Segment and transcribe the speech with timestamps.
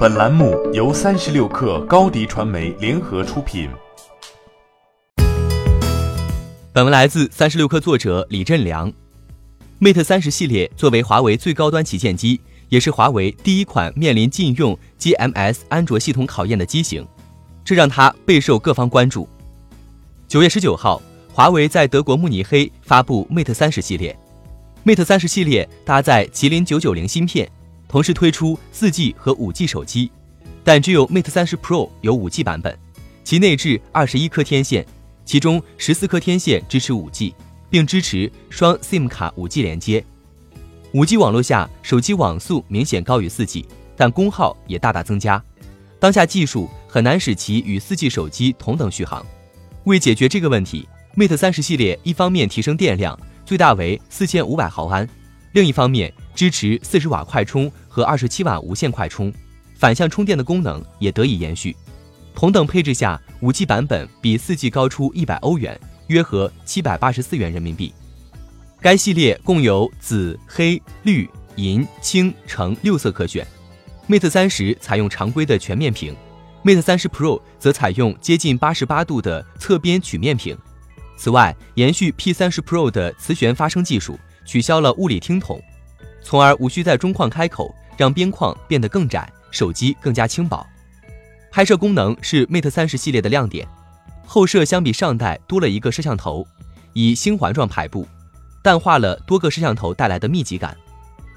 [0.00, 3.68] 本栏目由三十六氪高低传媒联合出品。
[6.72, 8.90] 本文来自三十六氪作者李振良。
[9.78, 12.40] Mate 三十系列作为华为最高端旗舰机，
[12.70, 17.06] 也是华为第一款面临禁用 GMS 安卓系统考验的机型，
[17.62, 19.28] 这让它备受各方关注。
[20.26, 24.18] 九月十九号，华为在德国慕尼黑发布 Mate 三十系列。
[24.82, 27.46] Mate 三十系列搭载麒麟九九零芯片。
[27.90, 30.12] 同时推出四 G 和五 G 手机，
[30.62, 32.78] 但只有 Mate 三十 Pro 有五 G 版本，
[33.24, 34.86] 其内置二十一颗天线，
[35.24, 37.34] 其中十四颗天线支持五 G，
[37.68, 40.04] 并支持双 SIM 卡五 G 连接。
[40.92, 45.42] 五 G 网络下，手机网速明显高于四 G，但功耗也大大增加。
[45.98, 49.26] 当下技术很难使其与四 G 手机同等续航。
[49.82, 55.08] 为解决这个问题，Mate 三十系列一方面提升电量，最大为四千五百毫安，
[55.52, 56.12] 另一方面。
[56.32, 59.30] 支持四十瓦快充和二十七瓦无线快充，
[59.74, 61.76] 反向充电的功能也得以延续。
[62.34, 67.92] 同等配置下，五 G 版本比四 G 高出一百欧元，约合七百八十四元人民币。
[68.80, 73.46] 该系列共有紫、黑、绿、银、青、橙六色可选。
[74.08, 76.16] Mate 三十采用常规的全面屏
[76.64, 80.56] ，Mate 三十 Pro 则采用接近八十八度的侧边曲面屏。
[81.18, 85.60] 此外，延续 P 三十 Pro 的磁悬发声技术，取消了物理听筒。
[86.22, 90.66] 从而无需在中框开口，让边框变得更窄，手机更加轻薄。
[91.50, 93.66] 拍摄功能是 Mate 三十系列的亮点，
[94.26, 96.46] 后摄相比上代多了一个摄像头，
[96.92, 98.06] 以星环状排布，
[98.62, 100.76] 淡化了多个摄像头带来的密集感。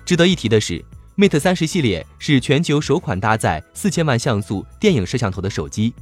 [0.06, 0.84] 值得一提的是
[1.18, 5.94] ，Mate 三十系列是全球首款搭载四千万像素电影摄像头的手机。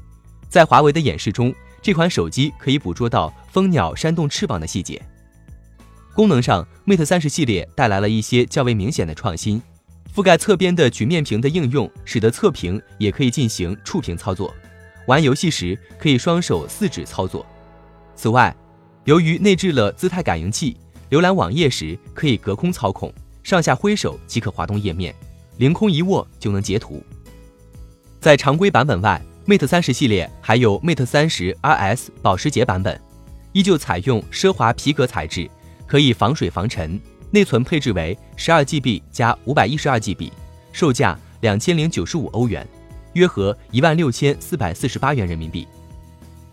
[0.49, 5.01] 在华为的演示中，这款手机可以捕捉到蜂鸟扇动翅膀的细节。
[6.13, 9.61] 功能上，Mate 三十系列带来了一些较为明显的创新，
[10.13, 14.53] 覆盖侧边的曲面屏的应用，使得侧屏也可以进行触屏操作，
[15.07, 17.45] 玩游戏时可以双手四指操作。
[18.13, 18.53] 此外，
[19.05, 20.75] 由于内置了姿态感应器，
[21.11, 25.15] 浏览网页时可以隔空操控，上下挥手即可滑动页面，
[25.57, 27.01] 凌空一握就能截图。
[28.19, 32.99] 在常规版本外，Mate 三十系列还有 Mate 三十 RS 保时捷版本，
[33.53, 35.49] 依旧采用奢华皮革材质。
[35.91, 36.97] 可以防水防尘，
[37.31, 40.31] 内存配置为十二 GB 加五百一十二 GB，
[40.71, 42.65] 售价两千零九十五欧元，
[43.11, 45.67] 约合一万六千四百四十八元人民币。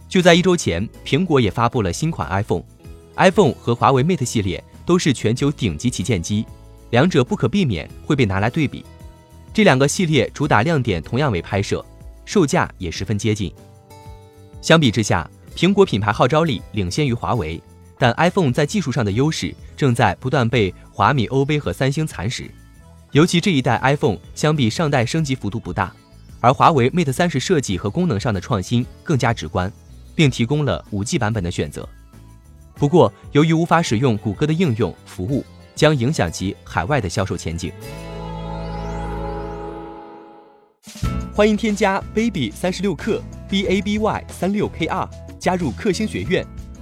[0.08, 6.44] 就在一周前，苹果也发布了新款 iPhone，iPhone 和华为 Mate 系列都是全球顶级旗舰机，
[6.90, 8.84] 两者不可避免会被拿来对比。
[9.54, 11.86] 这两个系列主打亮点同样为拍摄，
[12.24, 13.54] 售价也十分接近。
[14.60, 17.62] 相比之下，苹果品牌号召力领先于华为。
[17.98, 22.48] 但 iPhone 在技术上的优势正在不断被华米、欧杯和三星蚕食，
[23.10, 25.92] 尤其这一代 iPhone 相比上代升级幅度不大，
[26.40, 29.72] 而华为 Mate 三十设计和功能上的创新更加直观，
[30.14, 31.88] 并提供了 5G 版本的选择。
[32.74, 35.44] 不过，由于无法使用谷歌的应用服务，
[35.74, 37.72] 将影响其海外的销售前景。
[41.34, 45.08] 欢迎添加 baby 三十六克 b a b y 三六 k r
[45.40, 46.46] 加入克星学院。